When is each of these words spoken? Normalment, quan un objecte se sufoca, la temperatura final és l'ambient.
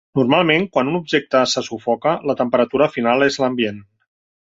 Normalment, 0.17 0.63
quan 0.77 0.87
un 0.93 0.95
objecte 0.99 1.41
se 1.51 1.63
sufoca, 1.67 2.13
la 2.31 2.35
temperatura 2.39 2.87
final 2.97 3.27
és 3.27 3.39
l'ambient. 3.45 3.79